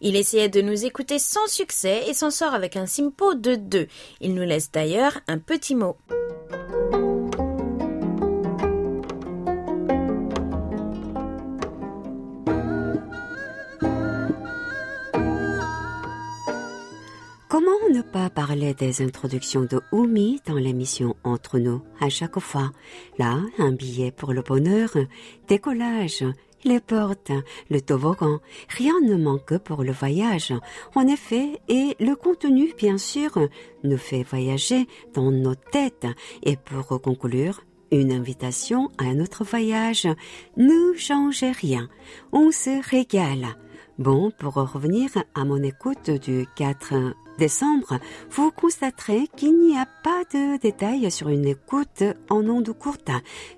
[0.00, 3.88] Il essayait de nous écouter sans succès et s'en sort avec un simpo de 2.
[4.20, 5.96] Il nous laisse d'ailleurs un petit mot.
[17.52, 22.70] Comment ne pas parler des introductions de Oumi dans l'émission Entre nous à chaque fois?
[23.18, 24.88] Là, un billet pour le bonheur,
[25.48, 26.24] décollage,
[26.64, 27.30] les portes,
[27.68, 28.38] le toboggan,
[28.70, 30.54] rien ne manque pour le voyage.
[30.94, 33.38] En effet, et le contenu, bien sûr,
[33.84, 36.06] nous fait voyager dans nos têtes.
[36.42, 37.60] Et pour conclure,
[37.90, 40.08] une invitation à un autre voyage.
[40.56, 41.90] Ne changez rien.
[42.32, 43.58] On se régale.
[43.98, 46.94] Bon, pour revenir à mon écoute du 4
[47.38, 47.98] décembre,
[48.30, 53.10] vous constaterez qu'il n'y a pas de détails sur une écoute en ondes courte,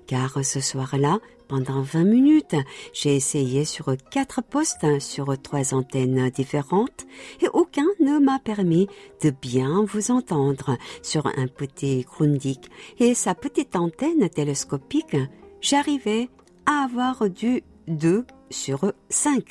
[0.07, 2.55] car ce soir-là, pendant 20 minutes,
[2.93, 7.05] j'ai essayé sur quatre postes sur trois antennes différentes
[7.41, 8.87] et aucun ne m'a permis
[9.23, 12.59] de bien vous entendre sur un petit Grundig
[12.99, 15.17] et sa petite antenne télescopique.
[15.61, 16.29] J'arrivais
[16.65, 19.43] à avoir du 2 sur 5.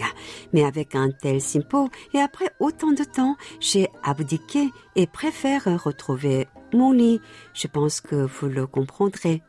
[0.52, 6.48] Mais avec un tel simpo et après autant de temps, j'ai abdiqué et préfère retrouver
[6.72, 7.20] mon lit.
[7.52, 9.42] Je pense que vous le comprendrez.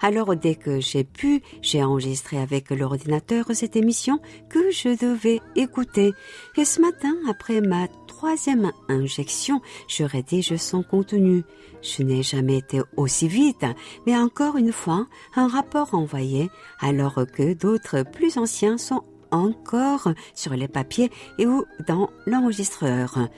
[0.00, 6.12] Alors dès que j'ai pu, j'ai enregistré avec l'ordinateur cette émission que je devais écouter.
[6.56, 11.42] Et ce matin, après ma troisième injection, je rédige son contenu.
[11.82, 13.64] Je n'ai jamais été aussi vite,
[14.06, 20.54] mais encore une fois, un rapport envoyé alors que d'autres plus anciens sont encore sur
[20.54, 23.28] les papiers et ou dans l'enregistreur.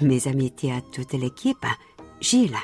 [0.00, 1.64] Mes amitiés à toute l'équipe,
[2.20, 2.56] Gilles.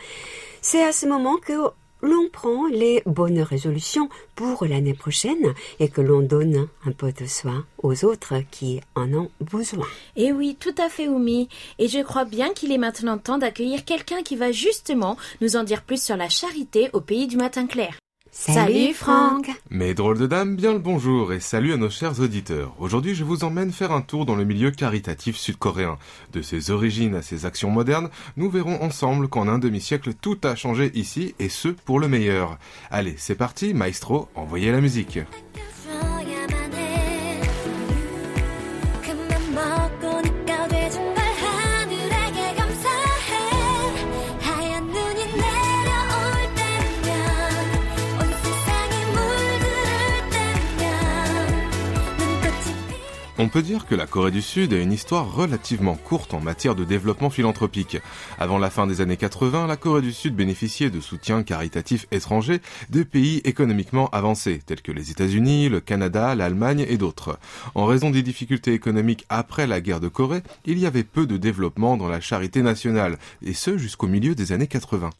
[0.61, 1.53] C'est à ce moment que
[2.01, 7.25] l'on prend les bonnes résolutions pour l'année prochaine et que l'on donne un peu de
[7.25, 9.87] soin aux autres qui en ont besoin.
[10.15, 11.49] Eh oui, tout à fait, Oumi.
[11.79, 15.63] Et je crois bien qu'il est maintenant temps d'accueillir quelqu'un qui va justement nous en
[15.63, 17.97] dire plus sur la charité au pays du matin clair.
[18.37, 22.75] Salut Franck Mes drôles de dames, bien le bonjour et salut à nos chers auditeurs.
[22.79, 25.97] Aujourd'hui je vous emmène faire un tour dans le milieu caritatif sud-coréen.
[26.33, 30.55] De ses origines à ses actions modernes, nous verrons ensemble qu'en un demi-siècle tout a
[30.55, 32.59] changé ici et ce pour le meilleur.
[32.91, 35.19] Allez, c'est parti, maestro, envoyez la musique.
[53.45, 56.73] On peut dire que la Corée du Sud a une histoire relativement courte en matière
[56.73, 57.99] de développement philanthropique.
[58.39, 62.59] Avant la fin des années 80, la Corée du Sud bénéficiait de soutien caritatif étranger
[62.89, 67.37] de pays économiquement avancés, tels que les États-Unis, le Canada, l'Allemagne et d'autres.
[67.75, 71.37] En raison des difficultés économiques après la guerre de Corée, il y avait peu de
[71.37, 75.11] développement dans la charité nationale, et ce jusqu'au milieu des années 80.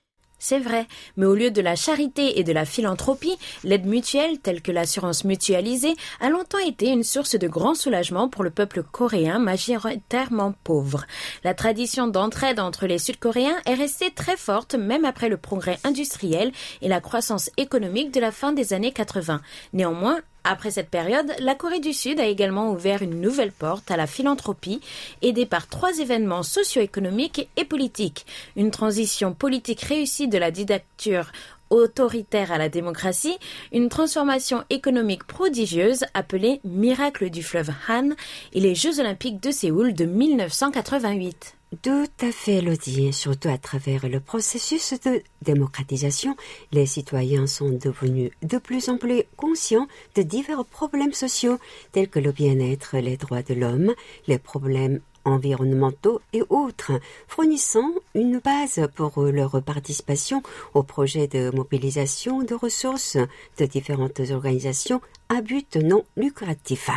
[0.48, 0.86] C'est vrai,
[1.18, 5.24] mais au lieu de la charité et de la philanthropie, l'aide mutuelle, telle que l'assurance
[5.24, 11.08] mutualisée, a longtemps été une source de grand soulagement pour le peuple coréen majoritairement pauvre.
[11.44, 16.52] La tradition d'entraide entre les Sud-Coréens est restée très forte même après le progrès industriel
[16.84, 19.42] et la croissance économique de la fin des années 80.
[19.74, 23.98] Néanmoins, après cette période, la Corée du Sud a également ouvert une nouvelle porte à
[23.98, 24.80] la philanthropie,
[25.24, 28.28] aidée par trois événements socio-économiques et politiques.
[28.56, 31.32] Une transition politique réussie de la dictature
[31.76, 33.38] autoritaire à la démocratie,
[33.72, 38.12] une transformation économique prodigieuse appelée Miracle du fleuve Han
[38.54, 41.56] et les Jeux olympiques de Séoul de 1988.
[41.82, 43.12] Tout à fait, Elodie.
[43.12, 46.36] Surtout à travers le processus de démocratisation,
[46.72, 51.60] les citoyens sont devenus de plus en plus conscients de divers problèmes sociaux,
[51.92, 53.94] tels que le bien-être, les droits de l'homme,
[54.28, 56.94] les problèmes environnementaux et autres,
[57.28, 60.42] fournissant une base pour leur participation
[60.74, 63.18] au projet de mobilisation de ressources
[63.58, 66.90] de différentes organisations à but non lucratif.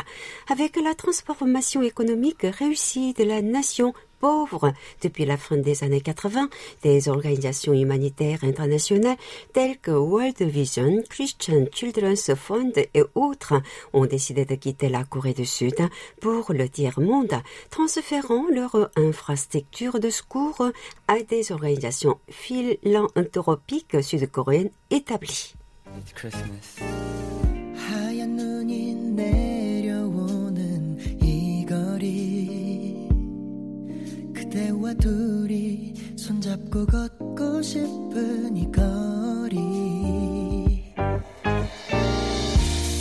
[0.49, 4.73] Avec la transformation économique réussie de la nation pauvres
[5.03, 6.49] depuis la fin des années 80,
[6.83, 9.17] des organisations humanitaires internationales
[9.53, 13.55] telles que World Vision, Christian Children's Fund et autres
[13.93, 15.77] ont décidé de quitter la Corée du Sud
[16.21, 17.35] pour le tiers-monde,
[17.71, 20.71] transférant leur infrastructure de secours
[21.07, 25.55] à des organisations philanthropiques sud-coréennes établies.
[34.49, 40.95] 그대와 둘이 손잡고 걷고 싶은 이 거리.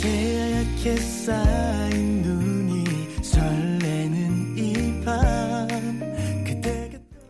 [0.02, 2.07] 새하얗게 쌓인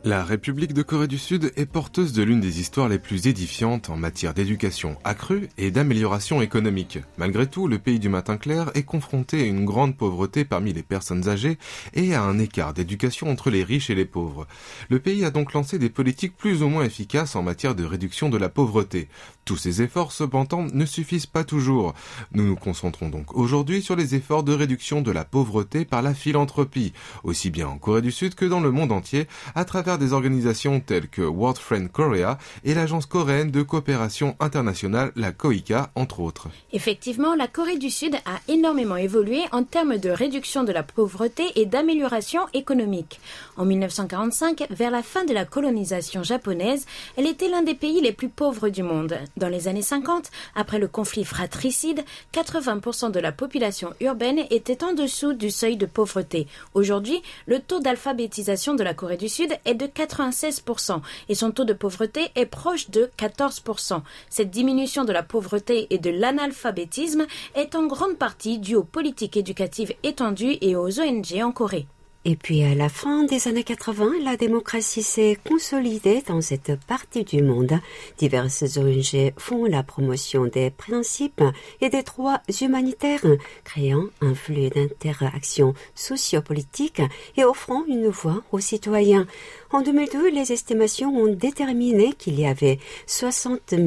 [0.09, 3.91] La République de Corée du Sud est porteuse de l'une des histoires les plus édifiantes
[3.91, 6.99] en matière d'éducation accrue et d'amélioration économique.
[7.19, 10.83] Malgré tout, le pays du matin clair est confronté à une grande pauvreté parmi les
[10.83, 11.59] personnes âgées
[11.93, 14.47] et à un écart d'éducation entre les riches et les pauvres.
[14.89, 18.31] Le pays a donc lancé des politiques plus ou moins efficaces en matière de réduction
[18.31, 19.09] de la pauvreté.
[19.45, 21.93] Tous ces efforts, cependant, ne suffisent pas toujours.
[22.33, 26.15] Nous nous concentrons donc aujourd'hui sur les efforts de réduction de la pauvreté par la
[26.15, 26.95] philanthropie,
[27.25, 30.80] aussi bien en Corée du Sud que dans le monde entier, à travers des organisations
[30.80, 36.49] telles que World Friend Korea et l'agence coréenne de coopération internationale, la COICA, entre autres.
[36.72, 41.44] Effectivement, la Corée du Sud a énormément évolué en termes de réduction de la pauvreté
[41.57, 43.20] et d'amélioration économique.
[43.57, 46.86] En 1945, vers la fin de la colonisation japonaise,
[47.16, 49.18] elle était l'un des pays les plus pauvres du monde.
[49.36, 54.92] Dans les années 50, après le conflit fratricide, 80% de la population urbaine était en
[54.92, 56.46] dessous du seuil de pauvreté.
[56.74, 61.64] Aujourd'hui, le taux d'alphabétisation de la Corée du Sud est de 96% et son taux
[61.64, 64.03] de pauvreté est proche de 14%.
[64.30, 69.36] Cette diminution de la pauvreté et de l'analphabétisme est en grande partie due aux politiques
[69.36, 71.86] éducatives étendues et aux ONG en Corée.
[72.24, 77.24] Et puis à la fin des années 80, la démocratie s'est consolidée dans cette partie
[77.24, 77.78] du monde.
[78.18, 81.43] Diverses ONG font la promotion des principes
[81.80, 83.24] et des droits humanitaires,
[83.64, 87.03] créant un flux d'interactions sociopolitiques
[87.36, 89.26] et offrant une voix aux citoyens.
[89.71, 93.83] En 2002, les estimations ont déterminé qu'il y avait 60 000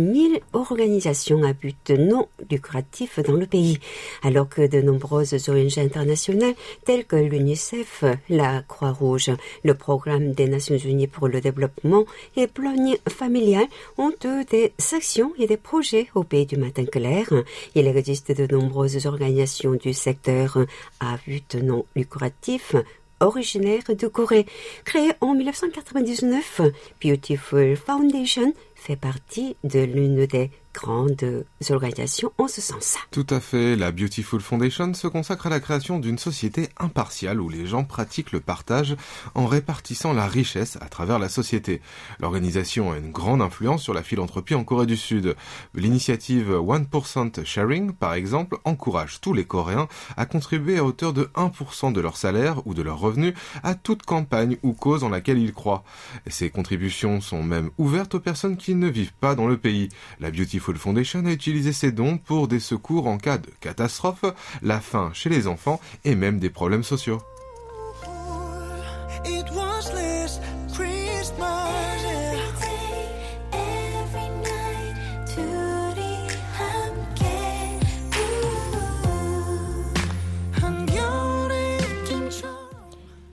[0.53, 3.79] organisations à but non lucratif dans le pays,
[4.21, 6.53] alors que de nombreuses ONG internationales
[6.85, 9.31] telles que l'UNICEF, la Croix-Rouge,
[9.63, 12.05] le Programme des Nations Unies pour le développement
[12.35, 13.65] et Planning familial
[13.97, 17.27] ont eux des actions et des projets au pays du matin clair.
[17.73, 20.59] Il existe de nombreuses organisations du secteur
[20.99, 22.75] à but non lucratif
[23.21, 24.45] originaire de Corée.
[24.83, 26.61] Créée en 1999,
[27.03, 32.97] Beautiful Foundation fait partie de l'une des grandes organisations en ce sens.
[33.11, 33.75] Tout à fait.
[33.75, 38.31] La Beautiful Foundation se consacre à la création d'une société impartiale où les gens pratiquent
[38.31, 38.95] le partage
[39.35, 41.81] en répartissant la richesse à travers la société.
[42.19, 45.35] L'organisation a une grande influence sur la philanthropie en Corée du Sud.
[45.75, 51.91] L'initiative 1% Sharing, par exemple, encourage tous les Coréens à contribuer à hauteur de 1%
[51.91, 55.53] de leur salaire ou de leurs revenus à toute campagne ou cause en laquelle ils
[55.53, 55.83] croient.
[56.27, 59.89] Ces contributions sont même ouvertes aux personnes qui ne vivent pas dans le pays.
[60.19, 64.25] La Beautiful Foundation a utilisé ses dons pour des secours en cas de catastrophe,
[64.61, 67.21] la faim chez les enfants et même des problèmes sociaux.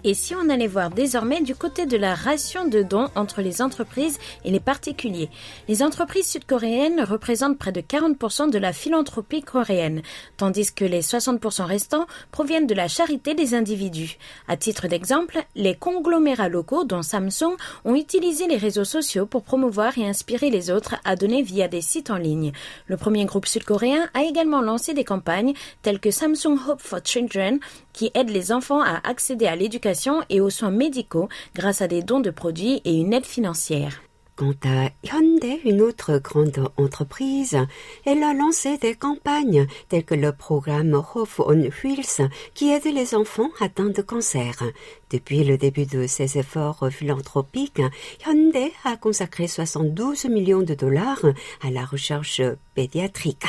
[0.08, 3.60] Et si on allait voir désormais du côté de la ration de dons entre les
[3.60, 5.28] entreprises et les particuliers
[5.68, 10.00] Les entreprises sud-coréennes représentent près de 40% de la philanthropie coréenne,
[10.38, 14.16] tandis que les 60% restants proviennent de la charité des individus.
[14.48, 19.98] À titre d'exemple, les conglomérats locaux, dont Samsung, ont utilisé les réseaux sociaux pour promouvoir
[19.98, 22.52] et inspirer les autres à donner via des sites en ligne.
[22.86, 25.52] Le premier groupe sud-coréen a également lancé des campagnes
[25.82, 27.58] telles que Samsung Hope for Children,
[27.98, 32.00] qui aide les enfants à accéder à l'éducation et aux soins médicaux grâce à des
[32.00, 34.02] dons de produits et une aide financière.
[34.36, 37.58] Quant à Hyundai, une autre grande entreprise,
[38.06, 43.16] elle a lancé des campagnes telles que le programme Hope on Wheels qui aide les
[43.16, 44.62] enfants atteints de cancer.
[45.10, 47.82] Depuis le début de ses efforts philanthropiques,
[48.24, 51.24] Hyundai a consacré 72 millions de dollars
[51.64, 52.42] à la recherche
[52.76, 53.44] pédiatrique.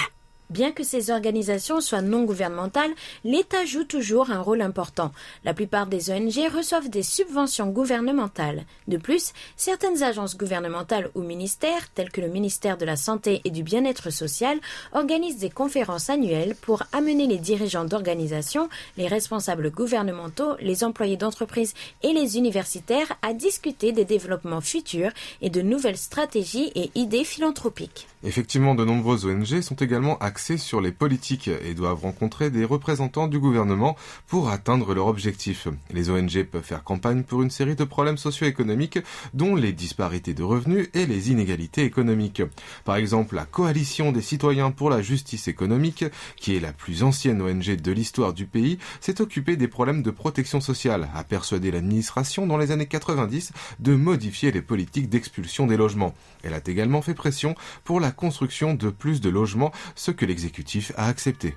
[0.50, 2.90] Bien que ces organisations soient non gouvernementales,
[3.24, 5.12] l'État joue toujours un rôle important.
[5.44, 8.66] La plupart des ONG reçoivent des subventions gouvernementales.
[8.88, 13.52] De plus, certaines agences gouvernementales ou ministères, tels que le ministère de la Santé et
[13.52, 14.60] du Bien-être social,
[14.92, 21.76] organisent des conférences annuelles pour amener les dirigeants d'organisations, les responsables gouvernementaux, les employés d'entreprises
[22.02, 25.12] et les universitaires à discuter des développements futurs
[25.44, 28.08] et de nouvelles stratégies et idées philanthropiques.
[28.24, 30.18] Effectivement, de nombreuses ONG sont également
[30.58, 33.96] sur les politiques et doivent rencontrer des représentants du gouvernement
[34.28, 35.70] pour atteindre leur objectif.
[35.94, 39.00] Les ONG peuvent faire campagne pour une série de problèmes socio-économiques
[39.34, 42.42] dont les disparités de revenus et les inégalités économiques.
[42.84, 46.04] Par exemple, la Coalition des citoyens pour la justice économique,
[46.36, 50.12] qui est la plus ancienne ONG de l'histoire du pays, s'est occupée des problèmes de
[50.12, 55.78] protection sociale, a persuadé l'administration dans les années 90 de modifier les politiques d'expulsion des
[55.78, 56.14] logements.
[56.44, 60.26] Elle a également fait pression pour la la construction de plus de logements, ce que
[60.30, 61.56] l'exécutif a accepté.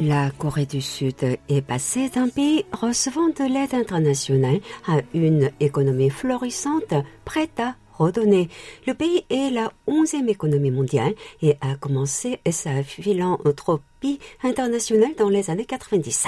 [0.00, 6.08] La Corée du Sud est passée d'un pays recevant de l'aide internationale à une économie
[6.08, 14.20] florissante prête à Le pays est la onzième économie mondiale et a commencé sa philanthropie
[14.44, 16.26] internationale dans les années 90.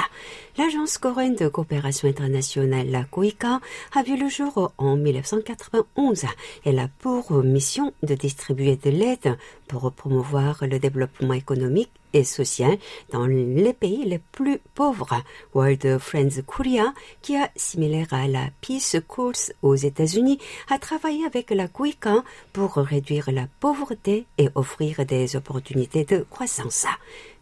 [0.59, 3.61] L'agence coréenne de coopération internationale, la COICA,
[3.95, 6.25] a vu le jour en 1991.
[6.65, 9.37] Elle a pour mission de distribuer de l'aide
[9.69, 12.79] pour promouvoir le développement économique et social
[13.13, 15.23] dans les pays les plus pauvres.
[15.55, 16.93] World Friends Korea,
[17.23, 20.39] qui est similaire à la Peace Course aux États-Unis,
[20.69, 26.87] a travaillé avec la COICA pour réduire la pauvreté et offrir des opportunités de croissance.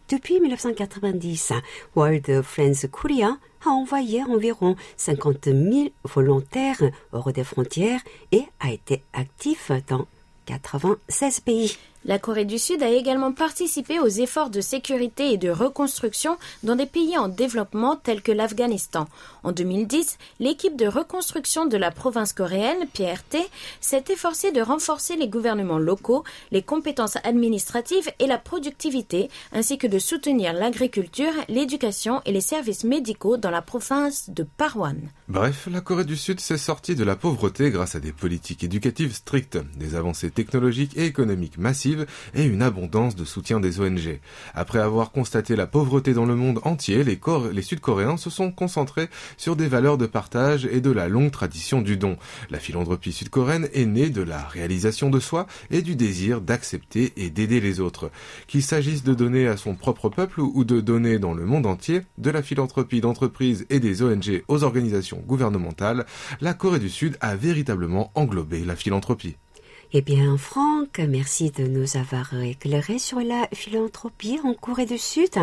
[0.09, 1.53] Depuis 1990,
[1.95, 8.01] World Friends Korea a envoyé environ 50 000 volontaires hors des frontières
[8.31, 10.07] et a été actif dans
[10.47, 11.77] 96 pays.
[12.05, 16.77] La Corée du Sud a également participé aux efforts de sécurité et de reconstruction dans
[16.77, 19.09] des pays en développement tels que l'Afghanistan.
[19.43, 23.37] En 2010, l'équipe de reconstruction de la province coréenne, PRT,
[23.81, 29.87] s'est efforcée de renforcer les gouvernements locaux, les compétences administratives et la productivité, ainsi que
[29.87, 34.97] de soutenir l'agriculture, l'éducation et les services médicaux dans la province de Parwan.
[35.27, 39.13] Bref, la Corée du Sud s'est sortie de la pauvreté grâce à des politiques éducatives
[39.13, 41.88] strictes, des avancées technologiques et économiques massives
[42.33, 44.19] et une abondance de soutien des ONG.
[44.53, 47.19] Après avoir constaté la pauvreté dans le monde entier, les,
[47.53, 51.81] les Sud-Coréens se sont concentrés sur des valeurs de partage et de la longue tradition
[51.81, 52.17] du don.
[52.49, 57.29] La philanthropie sud-coréenne est née de la réalisation de soi et du désir d'accepter et
[57.29, 58.11] d'aider les autres.
[58.47, 62.01] Qu'il s'agisse de donner à son propre peuple ou de donner dans le monde entier,
[62.17, 66.05] de la philanthropie d'entreprises et des ONG aux organisations gouvernementales,
[66.41, 69.35] la Corée du Sud a véritablement englobé la philanthropie.
[69.91, 75.35] Eh bien, Franck, merci de nous avoir éclairé sur la philanthropie en Corée du Sud.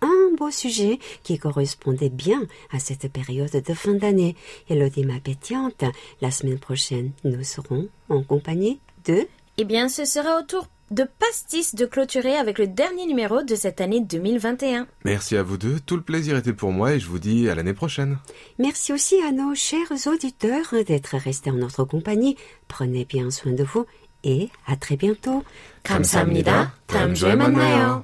[0.00, 2.42] Un beau sujet qui correspondait bien
[2.72, 4.34] à cette période de fin d'année.
[4.68, 5.84] Elodie ma pétillante,
[6.20, 9.28] la semaine prochaine, nous serons en compagnie de...
[9.58, 13.55] Eh bien, ce sera au tour de Pastis de clôturer avec le dernier numéro de
[13.55, 14.87] cette année 2021.
[15.05, 17.55] Merci à vous deux, tout le plaisir était pour moi et je vous dis à
[17.55, 18.17] l'année prochaine.
[18.57, 22.37] Merci aussi à nos chers auditeurs d'être restés en notre compagnie.
[22.67, 23.85] Prenez bien soin de vous
[24.23, 25.43] et à très bientôt.
[25.83, 26.73] 감사합니다.
[26.87, 28.03] 다음 주에 만나요.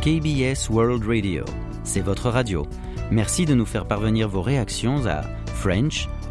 [0.00, 1.44] KBS World Radio,
[1.84, 2.66] c'est votre radio.
[3.11, 6.23] Merci de nous faire parvenir vos réactions à french.kbs.co.kr.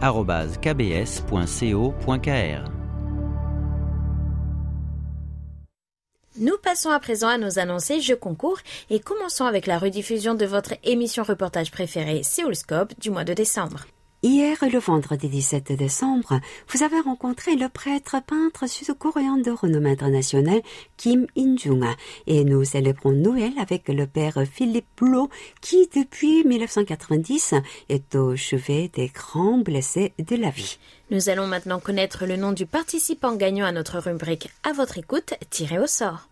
[6.38, 8.58] Nous passons à présent à nos annoncés jeux concours
[8.90, 13.84] et commençons avec la rediffusion de votre émission reportage préférée Séoulscope du mois de décembre.
[14.24, 20.62] Hier, le vendredi 17 décembre, vous avez rencontré le prêtre peintre sud-coréen de renommée internationale
[20.96, 21.84] Kim In-jung
[22.28, 25.28] et nous célébrons Noël avec le père Philippe Blot
[25.60, 27.54] qui, depuis 1990,
[27.88, 30.78] est au chevet des grands blessés de la vie.
[31.10, 35.34] Nous allons maintenant connaître le nom du participant gagnant à notre rubrique À votre écoute,
[35.50, 36.28] tiré au sort.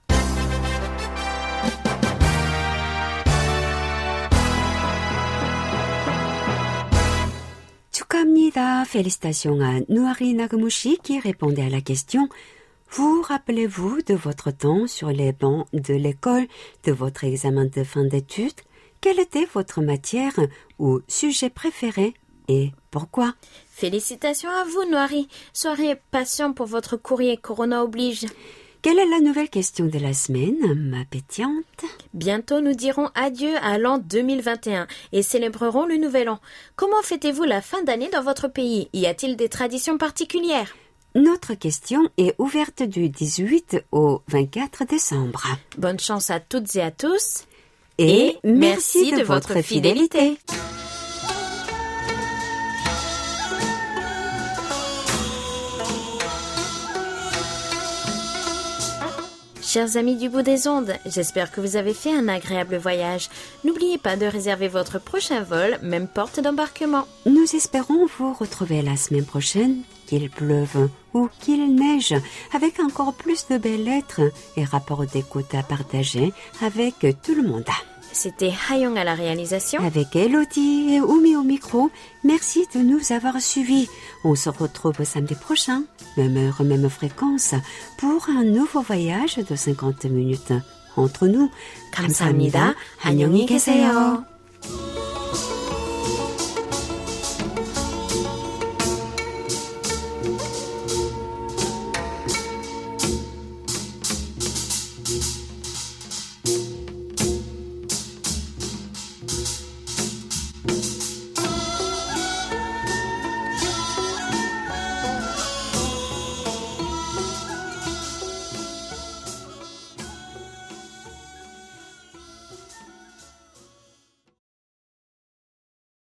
[8.10, 8.86] 축하합니다.
[8.86, 12.30] Félicitations à Nouari Nagamushi qui répondait à la question
[12.92, 16.48] Vous rappelez-vous de votre temps sur les bancs de l'école,
[16.84, 18.62] de votre examen de fin d'études
[19.02, 20.34] Quelle était votre matière
[20.80, 22.14] ou sujet préféré
[22.48, 23.34] et pourquoi
[23.70, 25.28] Félicitations à vous, Noiri.
[25.52, 28.28] Soyez patient pour votre courrier, Corona oblige.
[28.83, 31.85] Quelle est la nouvelle question de la semaine, ma pétillante?
[32.15, 36.41] Bientôt, nous dirons adieu à l'an 2021 et célébrerons le nouvel an.
[36.77, 38.89] Comment fêtez-vous la fin d'année dans votre pays?
[38.95, 40.75] Y a-t-il des traditions particulières?
[41.15, 45.47] Notre question est ouverte du 18 au 24 décembre.
[45.77, 47.45] Bonne chance à toutes et à tous.
[47.99, 50.39] Et, merci, de, votre fidélité.
[59.73, 63.29] Chers amis du bout des ondes, j'espère que vous avez fait un agréable voyage.
[63.63, 67.07] N'oubliez pas de réserver votre prochain vol, même porte d'embarquement.
[67.25, 72.17] Nous espérons vous retrouver la semaine prochaine, qu'il pleuve ou qu'il neige,
[72.53, 74.23] avec encore plus de belles lettres
[74.57, 77.63] et rapports d'écoute à partager avec tout le monde.
[78.13, 79.85] C'était Hayong à la réalisation.
[79.85, 81.93] Avec Elodie et Oumi au micro,
[82.25, 83.89] merci de nous avoir suivis.
[84.25, 85.85] On se retrouve samedi prochain,
[86.18, 87.56] même heure, même fréquence,
[87.98, 90.54] pour un nouveau voyage de 50 minutes.
[90.98, 91.50] Entre nous,
[91.92, 92.74] 감사합니다.
[93.04, 94.24] 안녕히 계세요.